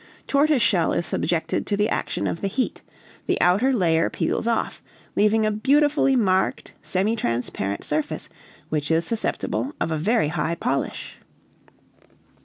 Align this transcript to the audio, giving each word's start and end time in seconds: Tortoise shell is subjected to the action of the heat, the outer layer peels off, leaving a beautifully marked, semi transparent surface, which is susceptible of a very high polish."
Tortoise 0.25 0.63
shell 0.63 0.93
is 0.93 1.05
subjected 1.05 1.67
to 1.67 1.77
the 1.77 1.87
action 1.87 2.25
of 2.25 2.41
the 2.41 2.47
heat, 2.47 2.81
the 3.27 3.39
outer 3.39 3.71
layer 3.71 4.09
peels 4.09 4.47
off, 4.47 4.81
leaving 5.15 5.45
a 5.45 5.51
beautifully 5.51 6.15
marked, 6.15 6.73
semi 6.81 7.15
transparent 7.15 7.83
surface, 7.83 8.27
which 8.69 8.89
is 8.89 9.05
susceptible 9.05 9.75
of 9.79 9.91
a 9.91 9.99
very 9.99 10.29
high 10.29 10.55
polish." 10.55 11.19